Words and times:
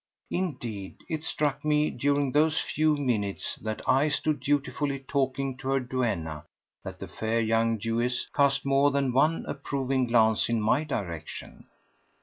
Indeed, 0.31 0.97
it 1.09 1.23
struck 1.23 1.63
me 1.63 1.91
during 1.91 2.31
those 2.31 2.57
few 2.59 2.95
minutes 2.95 3.57
that 3.57 3.83
I 3.87 4.09
stood 4.09 4.39
dutifully 4.39 4.97
talking 5.07 5.55
to 5.59 5.67
her 5.67 5.79
duenna 5.79 6.45
that 6.83 6.97
the 6.97 7.07
fair 7.07 7.39
young 7.39 7.77
Jewess 7.77 8.27
cast 8.35 8.65
more 8.65 8.89
than 8.89 9.13
one 9.13 9.45
approving 9.47 10.07
glance 10.07 10.49
in 10.49 10.59
my 10.59 10.83
direction. 10.83 11.67